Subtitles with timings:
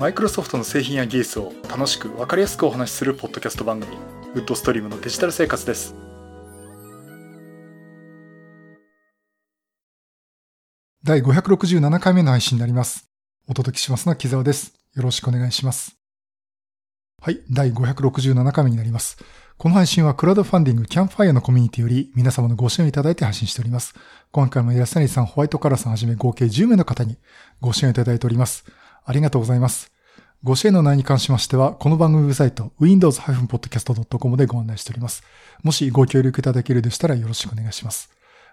[0.00, 3.98] マイクロソフトの製品や技術を楽しく分かりやすくお話しするポッドキャスト番組
[4.34, 5.94] ウッドストリームのデジタル生活です。
[11.04, 13.10] 第567回目の配信になります。
[13.46, 14.72] お届けしますのは木沢です。
[14.94, 15.98] よろしくお願いします。
[17.20, 19.18] はい第567回目になります。
[19.58, 23.92] この配信はクラウドファンディングキャンファイアのコミュニティより皆様のご支援をいただいて配信しております。
[24.30, 27.18] 今回も安成さん、ホワイトカラーさんはじめ合計10名の方に
[27.60, 28.64] ご支援をいただいております。
[29.04, 29.92] ありがとうございます。
[30.42, 35.22] ご支援の内容に関しましては、この番組ウェブサイト、windows-podcast.com でご案内しております。
[35.62, 38.10] もしご協力いただけるでしたらよろしくお願いします。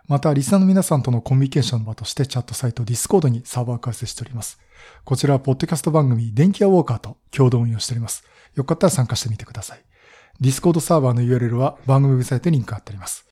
[0.08, 4.60] また、リスナーの皆さんとのコミュニケーションの場としてチャットサイト Discord にサーバー開設しております。
[5.06, 8.24] こちらは、ポッドキャスト番組、電気屋ウォーカーと共同運用しております。
[8.56, 9.82] よかったら参加してみてください。
[10.42, 13.26] Discord サーバーの URL は番組ウェブサイトにリンク貼ってあります。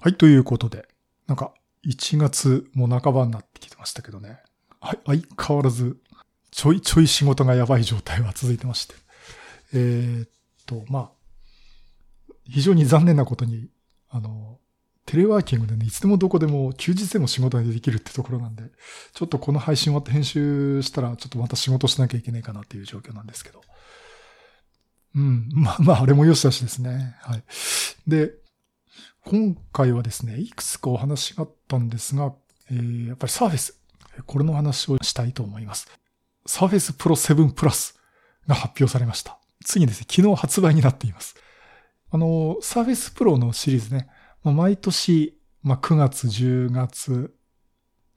[0.00, 0.86] はい、ということで、
[1.26, 1.54] なんか、
[1.86, 4.40] 1月も半ばになってきてましたけどね。
[4.82, 5.96] はい、相変わらず
[6.50, 8.94] ちょいちょい仕事がやばい状態は続いてまして。
[9.72, 10.28] えー、っ
[10.66, 11.10] と、ま
[12.28, 13.68] あ、非常に残念なことに、
[14.10, 14.58] あの、
[15.06, 18.64] テレワーキングでね、いつでもどこでも休日でも仕事ができるってところなんで、
[19.14, 23.62] ちょっとこの配信終わって編集したら、ちょっとまた仕事しなきゃいけないかなっていう状況なんですけど。
[25.14, 25.48] うん。
[25.54, 27.16] まあ まあ、あれも良しだしですね。
[27.22, 27.44] はい。
[28.06, 28.32] で、
[29.24, 32.34] 今回はですね、いくつかお話があったんですが、
[32.70, 33.81] えー、やっぱりサーフェス。
[34.26, 35.88] これの話をしたいと思います。
[36.46, 37.94] Surface Pro 7 Plus
[38.46, 39.38] が発表されました。
[39.64, 41.36] ついにですね、昨日発売になっています。
[42.10, 44.08] あの、Surface Pro のシリーズね、
[44.44, 47.34] 毎年、まあ、9月、10月、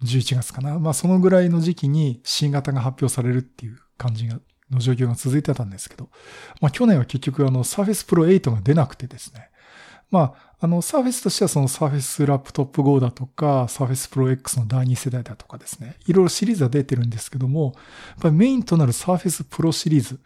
[0.03, 0.79] 11月かな。
[0.79, 4.39] まあ、そのぐらいの時期に新型が発表されるっていう感じが、
[4.71, 6.09] の状況が続いてたんですけど、
[6.59, 9.51] まあ、去年は結局あの、Surface Pro 8が出なくてですね、
[10.09, 17.79] まあ、の、サーフェスとしてはそのサーフェスラップトップ Go だとか、 Surface Pro X の第2世代だとかですね、いろいろシリーズは出てるんですけども、や
[18.19, 20.19] っぱりメインとなる Surface Pro シリーズ、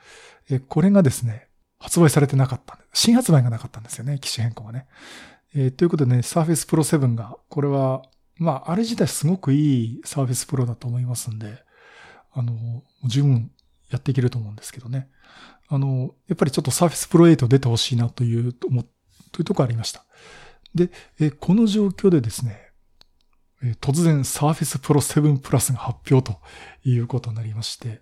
[0.49, 1.47] えこれがですね、
[1.79, 3.01] 発売されてなかったんです。
[3.01, 4.87] 新発売がなかったんですよね、機種変更がね。
[5.55, 8.03] えー、ということでね、 Surface Pro 7が、これは、
[8.37, 11.63] まあ、あれ自体すごくいい Surface Pro だと思いますんで、
[12.31, 13.51] あの、十分
[13.89, 15.09] やっていけると思うんですけどね。
[15.67, 18.98] あの、やっぱりちょっとサーフェスプロ8出てほしいなという、思って、
[19.31, 20.05] というところありました。
[20.75, 22.71] で、えこの状況でですね、
[23.63, 26.39] え突然 Surface Pro 7 Plus が発表と
[26.83, 28.01] いうことになりまして、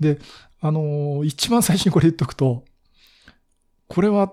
[0.00, 0.18] で、
[0.60, 2.64] あのー、一番最初にこれ言っとくと、
[3.88, 4.32] これは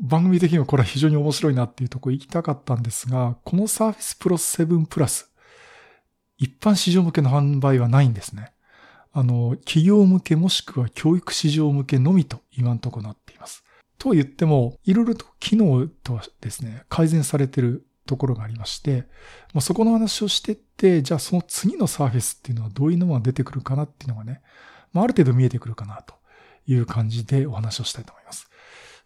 [0.00, 5.26] 番組的にはこれは非常に面白いなっていうところ行きたかったんですが、この Surface Pro 7 Plus、
[6.38, 8.52] 一般市場向けの販売はないんですね。
[9.12, 13.61] あの、企業向けもしくは教育市場向けのみと今んところなっています。
[14.02, 19.06] と言っても、いろいろと機能とはですね、改善されてるところがありまして、
[19.54, 24.42] まあ、そこの話をしてって、じゃあその次のサーフェスっていうのはどういうのが出てくるかなっていうのがね、
[24.92, 26.16] まあ、ある程度見えてくるかなと
[26.66, 28.50] いう感じでお話をしたいと思います。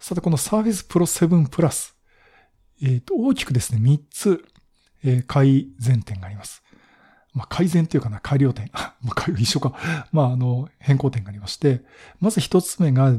[0.00, 1.94] さて、このサーフェスプロ7プラス、
[2.80, 4.46] えっ、ー、と、大きくですね、3つ、
[5.04, 6.62] えー、改善点があります。
[7.34, 8.70] まあ、改善っていうかな、改良点。
[8.72, 9.74] まあ、一緒か。
[10.10, 11.84] まあ、あの、変更点がありまして、
[12.18, 13.12] まず一つ目が、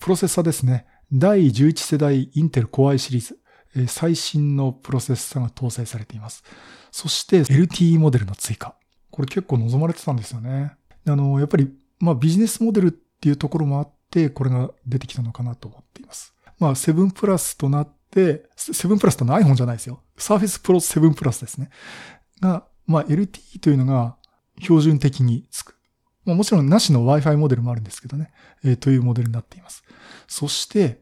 [0.00, 0.86] プロセッサーですね。
[1.12, 3.38] 第11世代インテル Core i シリーズ、
[3.86, 6.42] 最新のプロセッサーが搭載されています。
[6.90, 8.74] そして LTE モデルの追加。
[9.10, 10.72] これ結構望まれてたんですよね。
[11.06, 16.34] あの、やっぱり、まあビジネスモデルっていうところもあって、これが出てきたのかなと思っています。
[16.58, 20.00] まあ7プラスとなって、7プラスとの iPhone じゃないですよ。
[20.16, 21.68] Surface Pro 7プラスですね。
[22.40, 24.16] が、まあ LTE というのが
[24.62, 25.76] 標準的につく。
[26.24, 28.30] まあ、もちろんなしの Wi-Fi モデルもあるんですけどね、
[28.64, 29.82] えー、というモデルになっています。
[30.28, 31.01] そして、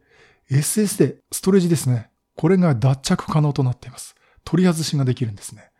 [0.51, 2.09] SSD、ストレージですね。
[2.35, 4.15] これが脱着可能となっています。
[4.43, 5.71] 取り外しができるんですね。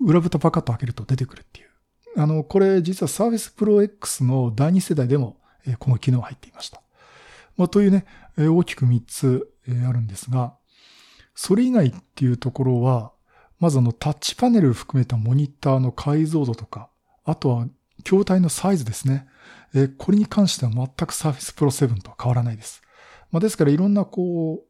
[0.00, 1.68] 裏蓋パカッと開けると出てくるっていう。
[2.16, 6.82] あの、これ実は Surface Pro X の第2世代でも、え、この機能入っていました。
[7.56, 8.04] まあ、というね、
[8.36, 10.56] え、大きく3つ、え、あるんですが、
[11.36, 13.12] それ以外っていうところは、
[13.60, 16.90] まずあのタッチパネル含めたモニターの解像度とか、
[17.24, 17.68] あとは
[18.02, 19.28] 筐体のサイズですね。
[19.74, 22.82] え、これに関しては全く Surface Pro 7とは変わらないです。
[23.30, 24.66] まあ、ですからいろんなこう、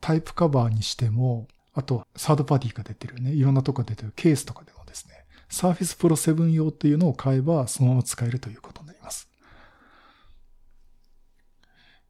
[0.00, 9.28] タイプカバーにしても、あとサードパーティーが出てるね、いろんなとこ出てるケースとかでもですね、Surface Pro 7用っていうのを買えばそのまま使えるということになります。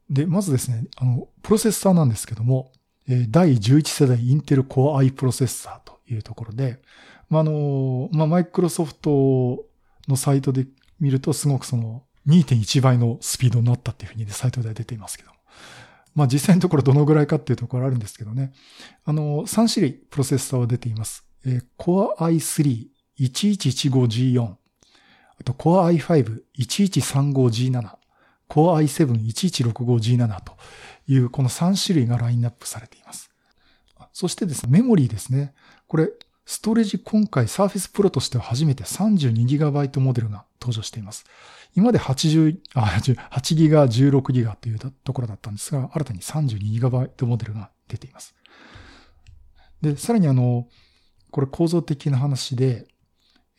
[0.08, 2.70] で、まずですね、あの、プロセッサーなんですけども、
[3.28, 6.80] 第11世代インテル Core i プロセッサーというところで、
[7.28, 9.64] まあ、あの、まあ、マイクロソフト
[10.08, 10.66] のサイトで
[11.00, 15.35] 見るとすごくその2.1倍のスピードになったっていうふうに、サイトでは出ていますけど。
[16.16, 18.52] まあ実際のところどのぐらいかっていうところあるんですけどね。
[19.04, 21.24] あの、3種類プロセッサーは出ています。
[21.44, 22.86] えー、Core i3
[23.20, 24.42] 1115G4。
[24.42, 25.98] あと Core
[26.58, 27.96] i5-1135G7、
[28.48, 30.56] Core i7-1165G7 と
[31.06, 33.30] いうこの3種類がラインナップされています。
[34.12, 35.52] そしてですね、メモリーですね。
[35.88, 36.08] これ、
[36.46, 41.24] ストレージ今回 Surface Pro としては初めて 32GB モデルが登場しています。
[41.74, 48.36] 今まで80、あ、8ギガ、16ギガというところだったんですが、新たに 32GB モデルが出ています。
[49.82, 50.68] で、さらにあの、
[51.32, 52.86] これ構造的な話で、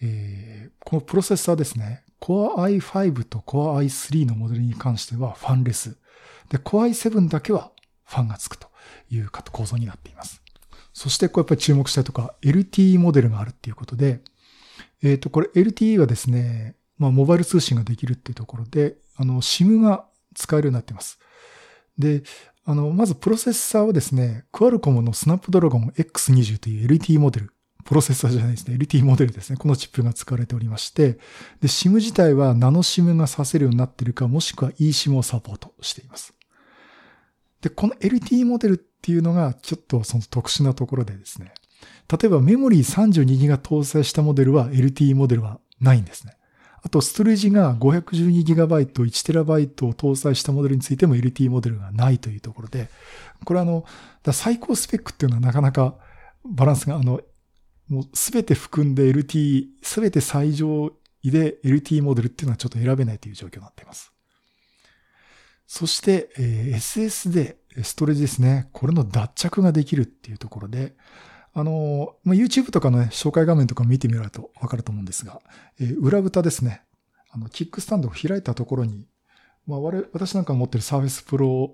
[0.02, 5.98] えー、このプロセッサーですね、Core i5 と Core i3 のモデルに関してはファンレス。
[6.50, 7.72] で、Core i7 だけは
[8.06, 8.70] ファンがつくと
[9.10, 10.42] いう構造になっています。
[10.98, 14.20] そしてこれやっぱり注目したいとか、LTE モデルがあるっていうことで、
[15.04, 21.20] えっ、ー、と、これ LTE はですね、まあ、モバイル通信ができるっていうところで、あの、SIM が使えるようになっています。
[22.00, 22.24] で、
[22.66, 27.54] あの、まずプロセッサーはですね、クアルコムのスナップドラゴン X20 という LTE モデル、
[27.86, 29.58] プロセッサーじゃないですね、LTE モデルですね。
[29.58, 31.20] このチップが使われておりまして、
[31.62, 36.34] で、SIM 自体はナノ SIM がさせるようになっているか、もしくは eSIM をサポートしています。
[37.62, 41.54] で、この LTE モデルっっていうのがちょっとその特殊なところでですね、
[42.12, 46.34] 例えばメモリー 32GB 搭載したモデルは LTE モデルはないんですね。
[46.84, 52.90] あと、ストレージが 512GB、1TB を搭載したモデルについても LTE モデルがないというところで、
[53.44, 53.86] これあの、
[54.32, 55.96] 最高スペックっていうのはなかなか
[56.46, 57.22] バランスが、あの、
[57.90, 60.92] もうすべて含んで LTE、すべて最上
[61.24, 64.14] 位で LTE モデルっていうのはちょっと選べないという状況になっています。
[65.68, 68.70] そして、えー、SSD、ストレージですね。
[68.74, 70.96] これの脱着ができるっていうところで、
[71.54, 75.42] あの、まあ、YouTube とかのね、紹介画面とか見てみるとわかると思うんですが、
[75.80, 76.84] えー、裏蓋ですね。
[77.32, 79.08] あの、キックスタンドを開いたところに、
[79.66, 81.72] まあ、我、私なんかが持ってる Surface Pro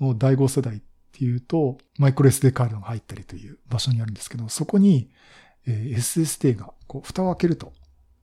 [0.00, 0.80] の第5世代っ
[1.12, 5.10] ていうと、マイクロ SD カードが入ったりという場所にあるんですけど、そこに、
[5.66, 7.72] えー、SSD が、こう、蓋を開けると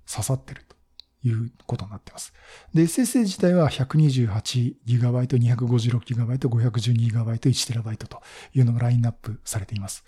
[0.10, 0.76] 刺さってると
[1.24, 2.34] いうことになっています。
[2.74, 8.22] で、SSD 自体は 128GB、256GB、512GB、1TB と
[8.54, 10.04] いうのがラインナップされています。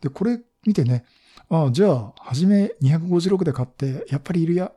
[0.00, 1.04] で、これ見てね、
[1.48, 4.72] ああ、じゃあ、はじめ256で買って、やっぱりいるや、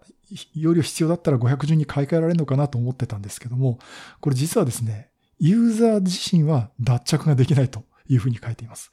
[0.53, 3.79] 容量必要だったら510に買い替えられるのかなと思ってたんですけども、
[4.19, 5.09] これ実はですね、
[5.39, 8.91] ユーザー自身は脱着ができないというふうに書いています。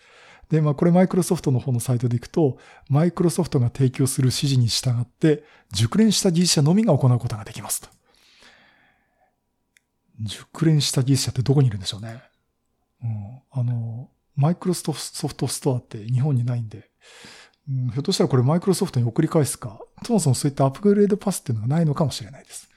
[0.50, 2.58] で、まあこれマイクロソフトの方のサイトで行くと、
[2.88, 7.88] マイクロソフトが提供する指示に従って、熟練した技術者のみが行うことができますと。
[10.20, 12.22] 熟練した技術者ってどこにいるんでしょうね。
[13.02, 16.90] うん、あの、マイクロソフトストアって日本にないんで、
[17.68, 22.68] うん、ひょっとしたらこれマイクロソフトに送り返すか、そもそもそういったアップグレードパスっていうのがないのかもしれないです。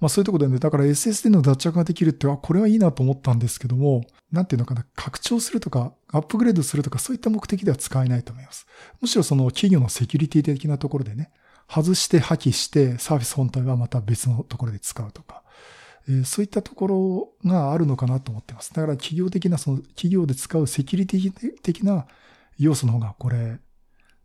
[0.00, 8.66] まあそういうところでね、だから SSD の脱着ができるって、あ、これはいいなと思ったんですけども、なんていうのかな、拡張するとか、アップグレードするとか、そういった目的では使えないと思います。
[9.00, 11.30] むしろその企業のセキュリティ的なところでね、
[11.68, 15.42] 外して破棄してサービス本体はまた別のところで使うとか、
[16.08, 18.72] えそういったところがあるのかなと思ってます。
[18.72, 21.32] だから企業的な、その企業で使うセキュリティ
[21.62, 22.06] 的な
[22.58, 23.58] 要素の方がこれ、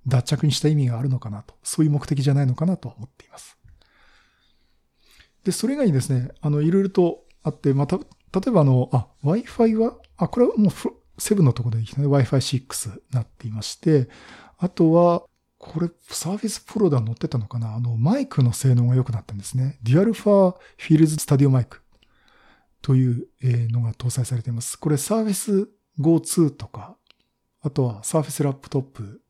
[0.07, 3.57] 脱着にした意味があるのかなと、そういう目的じゃないのかなと思っています。
[5.43, 8.03] で、それ以外にですね、あの、いろいろとあって、また、例
[8.47, 10.71] えばあの、あ、Wi-Fi は、あ、これはもう
[11.17, 14.09] 7のところできたね、Wi-Fi 6になっていまして、
[14.57, 15.23] あとは、
[15.57, 19.77] これ、 Surface Pro では載ってたのかなあの、マイクの性能が良くなったんですね。
[19.83, 21.81] デュアルファーフィールズスタディオマイク
[22.81, 23.27] という
[23.71, 24.77] のが搭載されています。
[24.79, 25.69] これ、サーフィス
[25.99, 26.97] Go2 とか、
[27.61, 29.21] あとは Surface Laptop、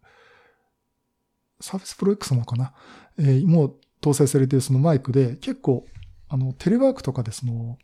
[1.59, 2.73] Surface Pro X もかな、
[3.19, 5.85] えー、もう搭載されているそのマイクで結構、
[6.31, 7.77] あの、テレワークとかでその、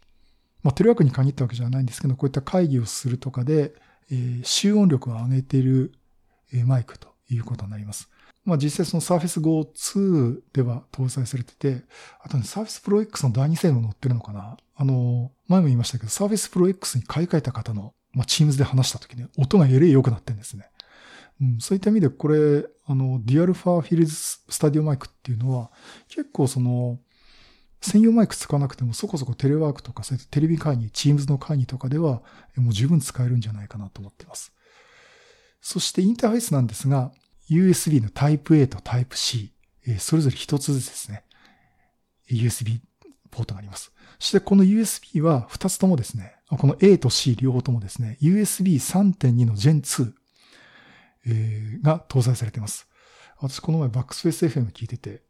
[0.63, 3.73] まあ、テレワークに限ったわけじゃないんですけど、こういった会議をするとかで、
[4.09, 5.91] えー、集音力を上げている、
[6.53, 8.09] えー、マイクということになります。
[8.45, 11.83] まあ実際その Surface Go 2では搭載されてて、
[12.21, 20.69] あとね、Surface Pro X の第2世代載ってるのかなあの、前も言いましたけど、Surface Pro X に買い替えた方の、まあ Teams で話した時に音がえらい良くなってるんですね。
[21.41, 25.69] うん、そういった意味でこれ、あの、デュアルファーフィルズスタディオマイクっていうのは、
[26.07, 26.99] 結構その、
[27.81, 32.21] 専用マイク使わなくてもそこそこテレワークとか、そういったテレビ会議、Teams の会議とかでは、
[32.55, 34.53] もう十分使えるんじゃないかなと思っています。
[35.61, 37.11] そしてインターフェースなんですが、
[37.49, 39.53] USB の Type A と Type C、
[39.99, 41.23] それぞれ一つずつですね、
[42.29, 42.79] USB
[43.31, 43.91] ポートがあります。
[44.19, 50.13] そしてこの USB は二つともですね、この A と C 両方ともですね、USB3.2 の Gen 2、
[51.83, 52.87] が搭載されています。
[53.39, 55.21] 私この前バックスペース FM 聞いてて、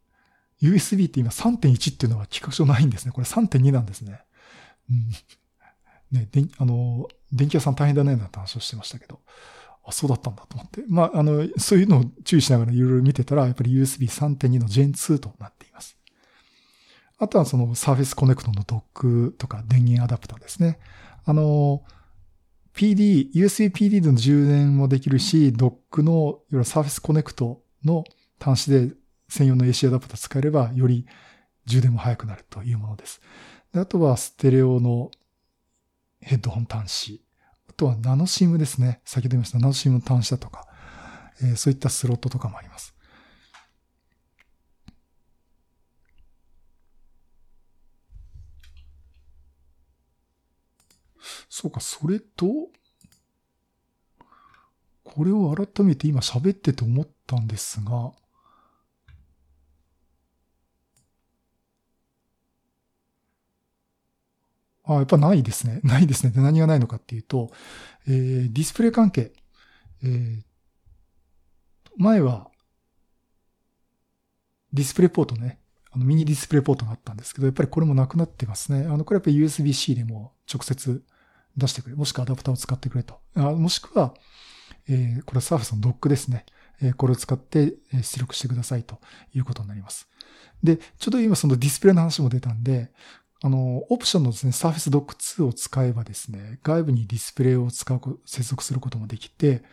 [0.61, 3.11] USB って今3.1っていうのは企画書ないんですね。
[3.11, 4.21] これ3.2なんですね。
[4.89, 5.09] うん。
[6.11, 9.19] ね、であの、電気屋さん大変だねなんて話をしてましたけど。
[9.85, 10.83] あ、そうだったんだと思って。
[10.87, 15.97] まあ、あの、そういうのを注意しながらいろいろ見てたら、やっぱり USB 3.2の Gen 2となっています。
[17.19, 20.79] あとはその Surface Connect のドックとか電源アダプターですね。
[21.25, 21.83] あの、
[22.73, 28.03] PD、USB PD の充電もできるし、ドックの、いわゆる Surface Connect の
[28.39, 28.93] 端子で
[29.29, 31.05] 専用の AC アダプター使えれば、より
[31.65, 33.21] 充電も早くなるというものです。
[33.73, 35.11] であとはステレオの
[36.21, 37.23] ヘッドホン端子。
[37.69, 39.01] あとはナノシームですね。
[39.05, 40.65] 先ほど言いましたナノシームの端子だとか、
[41.41, 42.95] えー、そういったスロットとかもあります。
[51.49, 52.69] そうか、それと、
[55.03, 58.11] これを改めて今喋ってて思ったんですが、
[64.87, 65.81] あ、やっぱないですね。
[65.85, 66.31] ないですね。
[66.31, 67.51] で何がないのかっていうと、
[68.07, 69.33] えー、ディスプレイ関係。
[70.03, 70.43] えー、
[71.97, 72.49] 前は、
[74.73, 75.59] ディスプレイポートね、
[75.91, 78.85] あのミニディスプレイポートがあったんですけど、やっぱりこれもなくなってますね。
[78.85, 81.03] あの、これやっぱり USB-C でも直接
[81.55, 81.95] 出してくれ。
[81.95, 83.19] もしくはアダプターを使ってくれと。
[83.35, 84.13] あもしくは、
[84.87, 86.45] えー、これはサーフスのドックですね。
[86.81, 88.99] えー、これを使って出力してくださいと
[89.33, 90.07] いうことになります。
[90.63, 92.91] で、ちょっと今そのディスプレイの話も出たんで、
[93.41, 99.63] あの、オプションのですね、Surface Dock 2を使えばですね、外部にディスプレイを使う、接続することもできて、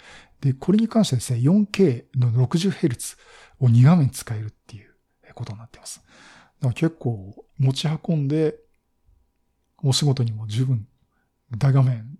[0.40, 3.16] で、これに関してですね、4K の 60Hz
[3.60, 4.94] を2画面使えるっていう
[5.34, 6.02] ことになっています。
[6.60, 8.56] だから結構持ち運んで、
[9.82, 10.86] お仕事にも十分
[11.56, 12.18] 大画面、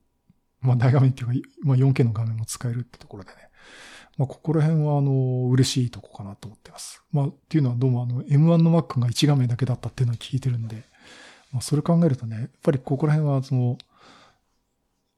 [0.60, 3.36] まあ大画面っていうか、まあ 4K の画面も使えるってところでね、
[4.16, 7.02] まあここら辺はあの、嬉しいとこかなと思ってます。
[7.12, 10.84] まあっていうのはどうもあの、M1 の Mac が1画面だけだったっていうのを聞いてるんで、
[11.54, 13.78] まあ、それ考えるとね、やっぱりここら辺はその、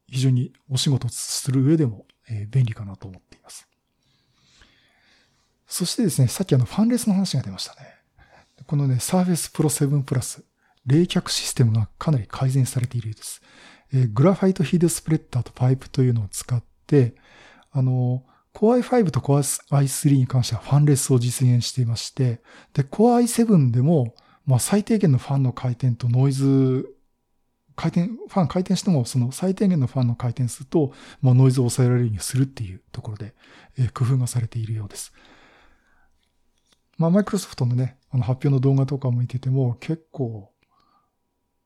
[0.07, 3.67] 非常にお仕事する上でも、え便利かなと思っています。
[5.67, 7.97] そしてですね、さっきあのファンレスの話が出ましたね。
[8.67, 10.45] このね、Surface Pro 7 Plus、
[10.85, 13.41] 冷却システムがかなり改善されているようです。
[13.95, 17.15] えー、グラファイトヒードスプレッダーとパイプというのを使って、
[17.73, 22.43] あの、Core i5 と Core i3 に関してはファンレスを実現していまして、
[22.75, 24.15] で、Core i7 でも、
[24.47, 26.87] まあ、最低限のファンの回転とノイズ、
[27.75, 33.35] 回転、ファン回転しても、その最低限のファンの回転数と、まあ、ノイズを抑えられるようにするっていうところで、
[33.77, 35.13] えー、工夫がされているようです。
[36.97, 40.51] まあ、マイクロソフトのね、あの発表の動画とかも見てても、結構、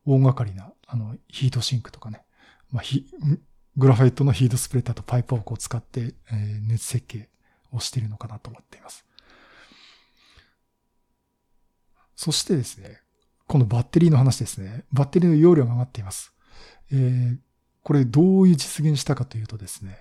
[0.07, 2.25] 大掛かりな、あの、ヒートシンクとかね、
[2.73, 2.83] まあ、
[3.77, 7.29] グラファイトのヒートスプレッダーとパイプをこう使って、えー、熱設計
[7.73, 9.05] をしているのかなと思っています。
[12.21, 13.01] そしてですね、
[13.47, 14.85] このバッテリーの話ですね。
[14.93, 16.35] バッテリーの容量が上がっています。
[16.93, 17.39] えー、
[17.83, 19.97] これどういう実現したかというとですね、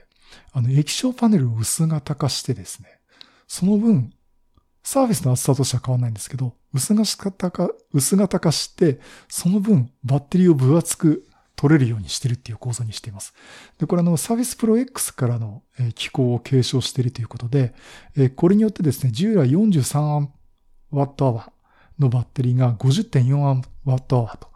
[0.52, 2.90] あの液晶パネルを薄型化してですね、
[3.48, 4.12] その分、
[4.84, 9.00] サーフェスの厚さとしては変わらないんですけど、薄型化、薄型化して、
[9.30, 13.34] その分バッテリーを分厚く取れるようにしてるっていう構造にしています。
[13.78, 15.64] で、これあの、サーフェスプロ X からの
[15.96, 17.74] 機構を継承しているということで、
[18.36, 21.59] これによってですね、従来 43Wh
[22.00, 24.50] のバッテリーが 50.4Wh と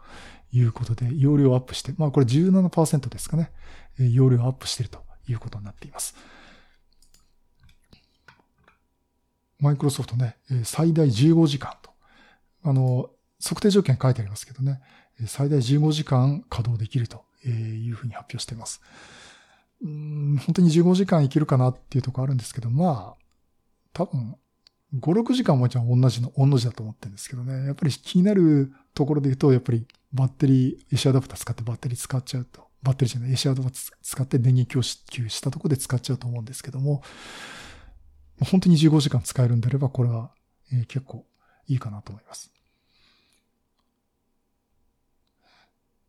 [0.52, 3.50] いうことで、容量アップして、まあこれ17%ですかね。
[3.98, 6.14] 容量アップしているということになっています。
[9.58, 11.90] マイクロソフトね、最大15時間と。
[12.64, 13.10] あの、
[13.42, 14.80] 測定条件書いてありますけどね、
[15.26, 18.80] 最大15時間稼働できるというふうに発表しています。
[19.82, 23.24] うん本当に15時間いけるかなっていうところあるんですけど、まあ、
[23.92, 24.36] 多分
[24.94, 27.66] 5、6時間もじゃあ同じの、同じだと思ってるんですけどね。
[27.66, 37.02] やっぱり気になるところで言うと、やっぱりバッテリー、AC アダプター使ってバッテリー使っちゃうと、バッテリーじゃない、AC アダプター使って電源供給したところで使っちゃうと思うんですけども、
[38.40, 40.30] 本当に15時間使えるんであれば、これは、
[40.72, 41.26] え結構
[41.66, 42.52] いいかなと思います。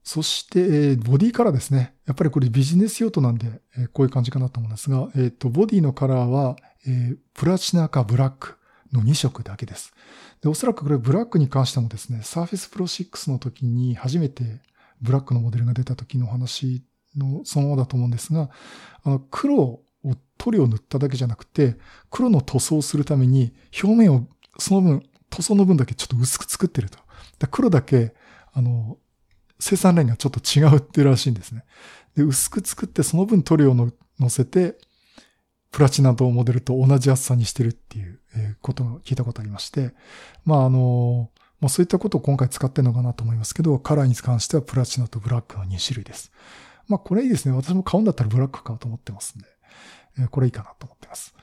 [0.03, 1.95] そして、えボディカラーですね。
[2.05, 6.55] やっぱりこれビジネス用途なんで、えこういう感じかなと思うんですが、えっ、と、ボディのカラーは、
[6.87, 8.57] えプラチナかブラック。
[8.93, 9.93] の2色だけです。
[10.41, 14.43] で、おそらくこれブラックに関してもですね、Surface Pro 6の時に初めて
[15.01, 16.83] ブラックのモデルが出た時の話
[17.17, 18.49] のそのままだと思うんですが、
[19.03, 19.83] あの、黒を
[20.37, 21.77] 塗料を塗っただけじゃなくて、
[22.09, 24.27] 黒の塗装をするために表面を
[24.59, 26.99] その分、塗装の分だけちょっと薄く作ってると。
[27.39, 28.13] だ黒だけ、
[28.53, 28.97] あの、
[29.59, 31.65] 生産ラインがちょっと違うっていうらしいんですね。
[32.15, 33.75] で、薄く作ってその分塗料を
[34.19, 34.77] 乗せて、
[35.71, 38.19] プラチナとモデルと同じ厚さにしてるっていう
[38.61, 39.93] ことを聞いたことありまして、
[40.43, 41.29] まああの、
[41.61, 46.31] まあ、そういったことを今回使ってるのかなと思いますけど、カラーに関してはプラチナとブラックの2種類です。
[46.87, 47.55] まあこれいいですね。
[47.55, 49.47] 私も買うんだったらブラック買おうと思ってますんで。
[50.19, 51.33] えこれいいかなと思ってます。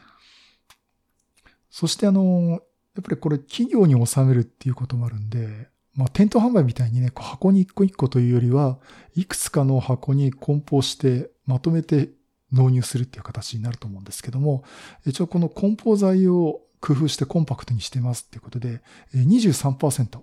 [1.70, 2.60] そしてあの、
[2.94, 8.78] やっぱりこれ企業に収めるっていうこともあるんで、まあ、店頭販売みたいにね、箱に一個一個というよりは、
[9.14, 12.10] いくつかの箱に梱包してまとめて
[12.50, 14.64] 納入するっていう形になると思うんですけども、
[15.06, 18.82] 一応この梱包材を工夫してコンパクトにしてますっていうことで、
[19.14, 20.20] 23%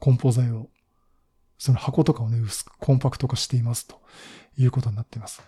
[0.00, 0.68] 梱包材を、
[1.58, 4.02] その箱とかをね、薄くコンパクト化していますと
[4.58, 5.40] いうことになっています。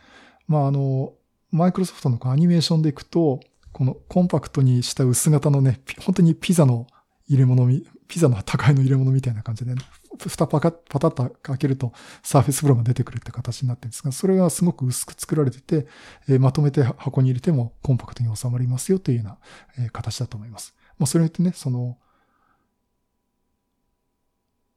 [0.47, 1.13] まあ、あの、
[1.51, 3.41] マイクロソフトのアニメーションでいくと、
[3.73, 6.87] このコンパクトにした薄型のね、本当にピザの
[7.27, 7.69] 入れ物
[8.07, 9.83] ピザの高いの入れ物みたいな感じで、ね、
[10.19, 15.87] 蓋パカパタッと開けるとサーフェスプロが出てくるって形になってるんですが、それがすごく薄く作られてて、
[16.29, 19.39] え、まとめて箱に入れてもコンパクトに収まりますよというような、
[19.87, 20.75] え、形だと思います。
[20.99, 21.99] まあ、それによってね、その、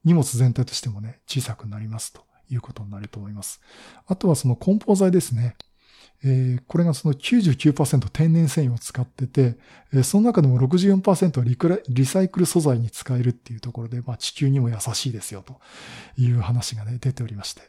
[0.03, 3.61] 荷物全体としてもね、小さくなりますということになると思います。
[4.07, 5.55] あとはその梱包材ですね。
[6.23, 9.57] えー、これがその99%天然繊維を使ってて、
[9.93, 15.59] えー、その中でも64%はリクリサイクル素材に使えるっていうところで、まあ地球にも優しいですよと
[16.17, 17.61] いう話がね、出ておりまして。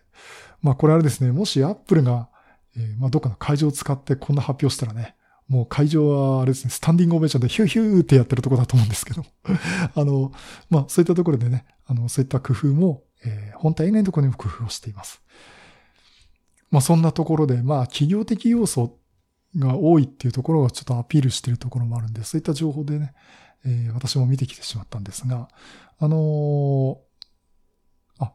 [0.61, 2.29] まあこれあれですね、もしアップルが、
[2.77, 5.17] えー、まあどっかの会場を使ってこんな発表したらね、
[5.49, 9.25] もう会場はあれですね、スタンディングオベーションでヒューヒューってやってるところだと思うんですけど、
[9.95, 10.33] あの、
[10.71, 15.23] まあそういったところでね、あの、そういった工夫も、えー、本体以外のところにも工夫をしています。
[16.73, 18.99] まあそんなところで、まあ企業的要素
[19.57, 23.15] が多いっていうところがちょっとアピールしてるところもあるんで、そういった情報でね、
[23.65, 25.49] えー、私も見てきてしまったんですが、
[26.01, 26.97] あのー、
[28.25, 28.33] あ、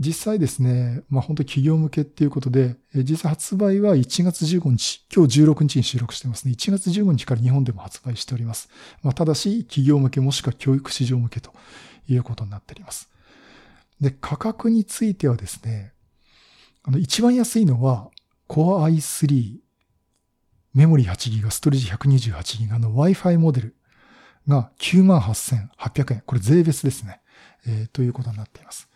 [0.00, 6.54] 実際ですね、まあ本当企業向けっていうことで、えー、実際発売は1月15日、今日16日に収録してますね。
[6.54, 8.68] 1月15日から日本でも発売しております。
[9.04, 11.52] まあただし、企業向けもしくは教育市場向けと
[12.08, 13.08] いうことになっております。
[14.00, 15.92] で、価格についてはですね、
[16.88, 18.10] あの、一番安いのは、
[18.48, 19.58] Core i3、
[20.72, 23.76] メモリー 8GB、ストレージ 128GB の Wi-Fi モデル
[24.48, 26.22] が98,800円。
[26.24, 27.20] これ税別ですね。
[27.66, 28.88] えー、ということになっています。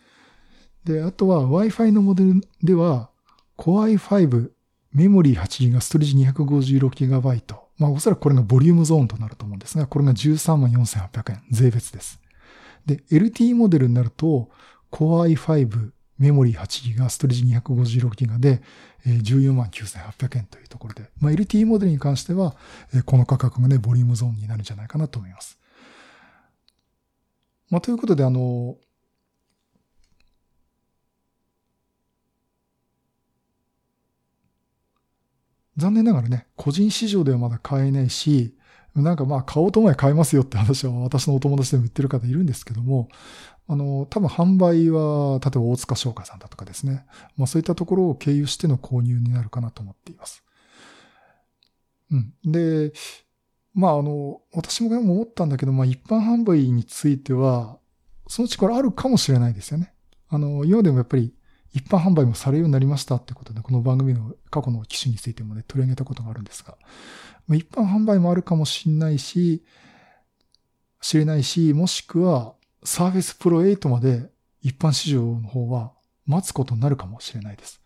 [0.84, 3.10] で、あとは Wi-Fi のモデルでは、
[3.58, 4.50] Core i5、
[4.94, 7.56] メモリー 8GB、ストレージ 256GB。
[7.76, 11.42] まあ、おそらくこれがボリュームゾーンとなると思うんですが、これが134,800円。
[11.50, 12.22] 税別です。
[12.86, 14.48] で、LT モデルになると、
[14.90, 18.62] Core i5、メモリー 8GB、ストレージ 256GB で、
[19.04, 22.54] 14万9800円というところで、まあ、LTE モデルに関しては、
[23.04, 25.58] この価格がね、ボリュームゾーンになるんじゃないかなと思います。
[27.70, 28.76] まあ、ということで、あの、
[35.76, 38.54] 残念ながらね、個人市場ではまだ買えないし、
[38.94, 43.08] なんかまあ買おうと思えば買えますよって話は私のお友達でも言ってる方いるんですけども、
[43.68, 47.06] あの、多分販売は、例えば大塚商会さんだとかですね。
[47.36, 50.44] まあそういったところを経由しての購入になるかなと思っています。
[52.10, 52.34] うん。
[52.44, 52.92] で、
[53.74, 57.78] まああの、私も思ったんだけど、まあ一般販売については、
[58.28, 59.94] そのうちこれあるかもしれないですよね。
[60.28, 61.34] あの、今でもやっぱり
[61.72, 66.76] 一般販売もされるようになりましたってことで、この番組の過去の機種についてもね、取り上げたことがあるんですが、
[67.46, 69.64] まあ一般販売もあるかもしれないし、
[71.00, 75.92] 知れないし、もしくは、サーフェスプロ8まで一般市場の方は
[76.26, 77.80] 待つことになるかもしれないです。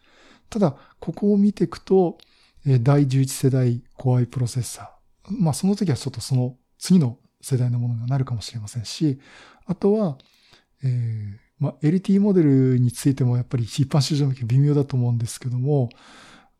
[0.51, 2.19] ただ、ここを見ていくと、
[2.65, 5.35] 第11世代 Core i プロセッサー。
[5.39, 9.21] まあ、その時はちょっとその次の世代のものになるかもしれませんし、
[9.67, 10.19] あとは、
[10.83, 15.89] えー、まあ、LT モデルについてもやっぱり一般市場向け微妙だと思うんですけども、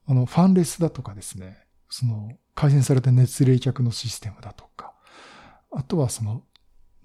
[0.07, 1.59] あの、ファンレスだとかですね、
[1.90, 4.94] その、改善された熱冷却のシステムだとか、
[5.70, 6.42] あとはその、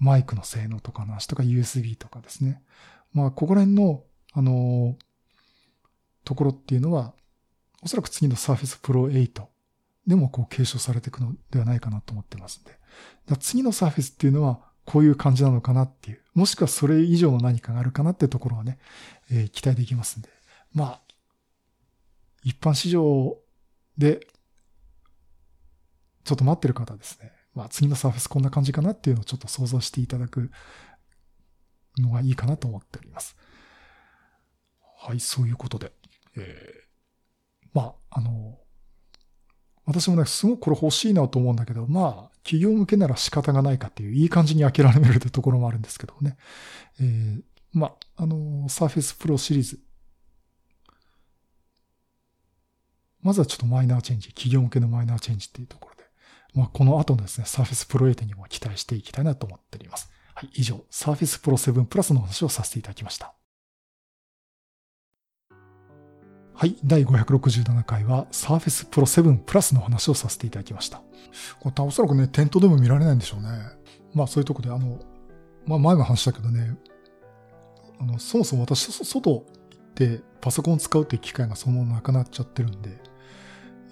[0.02, 2.60] マイクの性能とかの話とか USB とかですね。
[3.14, 4.96] まあ、ここら辺の、あの、
[6.24, 7.14] ところっていうのは、
[7.82, 9.44] おそらく次の Surface Pro 8
[10.08, 13.36] でもこう継承されていくのではないかなと思ってますんで。
[13.38, 18.80] 次の Surface っていうのはこういう感じなのかなっていう、もしくはそれ以上の何かがあるかなっていうところはね、
[19.30, 20.28] えー、期待できますんで。
[20.74, 21.02] まあ、
[22.42, 23.36] 一般市場
[23.96, 24.26] で、
[26.24, 27.30] ちょっと待ってる方ですね。
[27.54, 30.50] まあ次のサーフェスこんな感じかなっていうのをちょっと想像していただく
[31.98, 33.36] のがいいかなと思っております。
[34.98, 35.92] はい、そういうことで。
[36.36, 38.58] えー、まあ、あの、
[39.84, 46.36] 私もね、すごくこれ欲しいなと思うんだけど、まあ、企業向けなら仕方がないかっていう、いい感じに諦めるってところもあるんですけどね。
[47.00, 49.80] えー、まあ、あの、サーフェスプロシリーズ。
[53.22, 55.91] まずはちょっとマイナーチェンジ、企業向けのマイナーチェンジっていうところ
[56.54, 60.10] まあ、この後のですね、Surface Pro 8にも期待していきたいなと思っております。
[60.34, 63.34] はい、以上、Surface Pro 7 Plus の話をさせていただきました。
[66.54, 71.02] はい、第567回は Surface Pro 7 Plus の話をさせていただきました。
[71.60, 73.48] これおそらくね、店頭でも見られないんでしょうね。
[74.14, 75.00] まあそういうとこで、あの、
[75.66, 76.76] まあ前も話したけどね、
[77.98, 79.44] あの、そもそも私、外行っ
[79.94, 83.00] てパソコンを使うっていう機会がそのままなくなっちゃってるんで、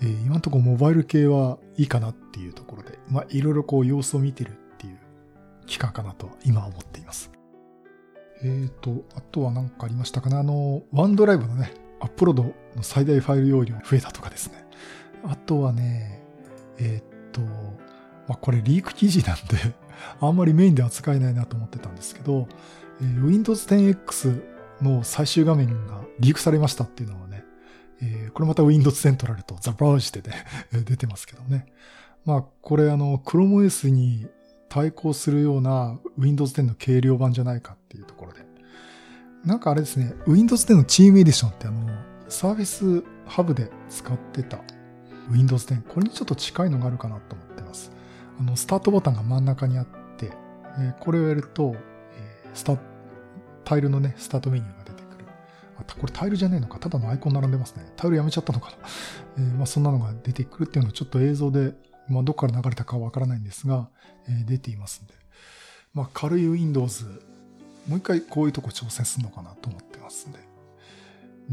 [0.01, 4.99] えー、今のところモバイル系はいいかなっていうところで、まあいろいろこう様子を見てるっていう
[5.67, 7.31] 期間かなと今は思っています。
[8.43, 10.37] えっ、ー、と、あとは何かありましたかね。
[10.37, 14.65] あの、ワンドライブのね、アップロードの最大ファイル容量増えたとかですね。
[15.25, 16.23] あとはね、
[16.79, 17.41] えっ、ー、と、
[18.27, 19.75] まあ、これリーク記事なんで
[20.21, 22.49] あんまりメインで扱えないなと思ってたんですけど、
[23.03, 24.43] えー、Windows 10X
[24.81, 27.45] の最終画面がリークされましたっていうのはね、
[28.03, 30.45] えー、これまた Windows Central と The Browse でね
[30.85, 31.67] 出てますけどね。
[32.25, 34.27] まあ、これあの、ChromeOS に
[34.69, 38.41] 対抗するような Windows 10の軽量版じゃないかっていうところで。
[39.45, 41.89] なんかあれですね、Windows 10の Team Edition ってあの、
[42.29, 44.61] サービスハブで使ってた
[45.31, 47.91] Windows 10、これにちょっと近いのがあるかなと思ってます。
[48.39, 49.87] あの、スタートボタンが真ん中にあっ
[50.17, 50.31] て、
[50.79, 51.75] えこれをやると、
[52.15, 52.79] えスタ、
[53.65, 55.00] タイルのね、スタートメニューが出て。
[55.99, 56.79] これタイルじゃねえのか。
[56.79, 57.93] ただのアイコン並んでますね。
[57.97, 58.77] タイルやめちゃったのかな。
[59.39, 61.75] えー、まあそんなのが出てくるっていうのをちょっと映像で
[62.11, 63.89] まあ、どこから流れたかわからないんですが、
[64.29, 65.15] えー、出ていますんで、
[65.95, 67.05] まあ、軽い Windows、
[67.89, 70.39] もう一回こういうとこ挑戦するのかなと思ってますんで。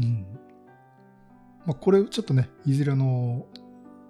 [0.02, 0.26] ん。
[1.64, 3.46] まあ、これちょっとね、いずれの、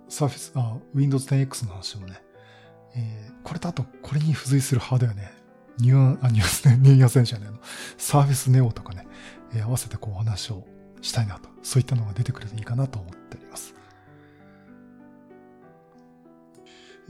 [0.08, 2.22] Surface、あ、Windows 10X の話もね、
[2.96, 5.30] えー、これとあと、これに付随するハードウェアね、
[5.78, 7.58] ニュアン、あ、ニュアンスね、ニュアンスじゃねえの、
[7.98, 9.06] Surface Neo とかね、
[9.54, 10.64] えー、合わせてこうお話を
[11.00, 13.74] したいなと、そういったのが出てくるといいかなと思っております。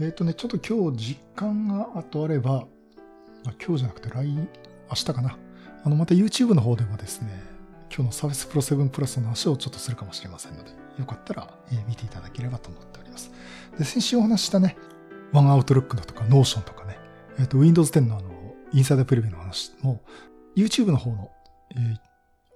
[0.01, 2.67] えっ、ー、とね、ちょっと今日時間があとあれば、
[3.47, 4.47] あ今日じゃなくて来、明
[4.95, 5.37] 日かな。
[5.85, 7.43] あの、また YouTube の方でもですね、
[7.95, 13.31] 今日の Surface Pro 7 Plus の話をちょっとするかもしれませんので、よかったら、え、見ていただければと思っております。
[13.79, 14.77] で、先週お話したね、
[15.33, 16.99] ワンアウトロックのとか、Notion とかね、
[17.39, 18.31] えっ、ー、と、Windows 10のあの、
[18.73, 20.03] インサイダープレビューの話も、
[20.57, 21.31] YouTube の方の、
[21.71, 21.97] えー、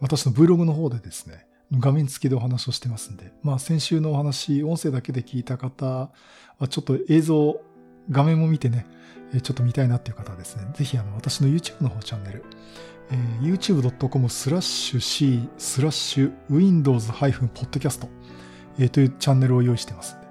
[0.02, 1.46] 私の Vlog の方でですね、
[1.78, 6.10] 画面付きでお話をしてますんで、まあ先週のお話、音声だけで聞いた方
[6.58, 7.60] は、ちょっと映像、
[8.10, 8.84] 画面も見てね、
[9.42, 12.44] ちょっと見たいなっていう方はですね、ぜひあの私の YouTube の方チャンネル、
[13.12, 18.08] えー、youtube.com スラッシュ C スラッシュ Windows-podcast、
[18.80, 20.26] えー、というチャンネルを用意してますんで、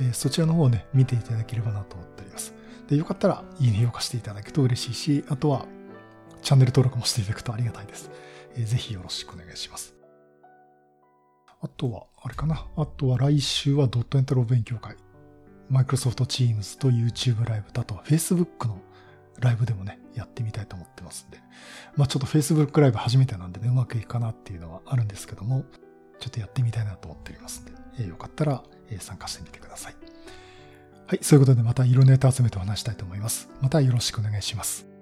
[0.00, 2.52] えー、そちらの方をね、見ていただければなと思っております。
[2.88, 5.66] で、よかったらいいね、評価していただくと嬉しいし、あとは
[6.42, 8.10] チャンネル登録もしていただくとありがたいです。
[8.62, 9.94] ぜひよろしくお願いします。
[11.60, 12.66] あとは、あれかな。
[12.76, 14.96] あとは来週はドットエンタロ勉強会。
[15.70, 18.80] Microsoft Teams と YouTube ライブとあとは Facebook の
[19.40, 21.38] ライブでもね、やってみたいと思ってますんで。
[21.96, 25.64] まあちょっと Facebook ライブ初めてなんでね、うまくいくかなっていうのはあるんですけども、
[26.20, 29.94] ちょっとやってみたいなと思っておりますんで、えー、よかったら、えー、参加してみてください。
[31.06, 33.48] はい、そういうことでまた色ネタ集めてお話したいと思います。
[33.60, 34.93] またよろしくお願いします。